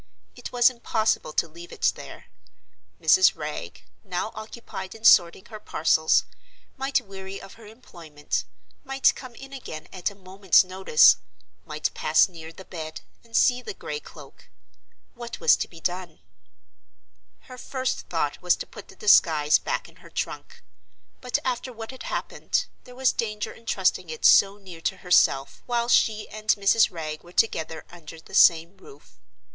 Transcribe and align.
It 0.35 0.51
was 0.51 0.71
impossible 0.71 1.31
to 1.33 1.47
leave 1.47 1.71
it 1.71 1.91
there. 1.93 2.25
Mrs. 2.99 3.35
Wragge 3.35 3.83
(now 4.03 4.31
occupied 4.33 4.95
in 4.95 5.05
sorting 5.05 5.45
her 5.45 5.59
parcels) 5.59 6.23
might 6.75 6.99
weary 7.01 7.39
of 7.39 7.53
her 7.53 7.67
employment, 7.67 8.43
might 8.83 9.13
come 9.13 9.35
in 9.35 9.53
again 9.53 9.87
at 9.93 10.09
a 10.09 10.15
moment's 10.15 10.63
notice, 10.63 11.17
might 11.67 11.93
pass 11.93 12.27
near 12.27 12.51
the 12.51 12.65
bed, 12.65 13.01
and 13.23 13.37
see 13.37 13.61
the 13.61 13.75
gray 13.75 13.99
cloak. 13.99 14.49
What 15.13 15.39
was 15.39 15.55
to 15.57 15.67
be 15.67 15.79
done? 15.79 16.17
Her 17.41 17.59
first 17.59 18.09
thought 18.09 18.41
was 18.41 18.55
to 18.55 18.65
put 18.65 18.87
the 18.87 18.95
disguise 18.95 19.59
back 19.59 19.87
in 19.87 19.97
her 19.97 20.09
trunk. 20.09 20.63
But 21.21 21.37
after 21.45 21.71
what 21.71 21.91
had 21.91 22.01
happened, 22.09 22.65
there 22.85 22.95
was 22.95 23.11
danger 23.13 23.53
in 23.53 23.67
trusting 23.67 24.09
it 24.09 24.25
so 24.25 24.57
near 24.57 24.81
to 24.81 24.97
herself 24.97 25.61
while 25.67 25.87
she 25.89 26.27
and 26.29 26.49
Mrs. 26.49 26.89
Wragge 26.89 27.21
were 27.21 27.31
together 27.31 27.85
under 27.91 28.19
the 28.19 28.33
same 28.33 28.77
roof. 28.77 29.19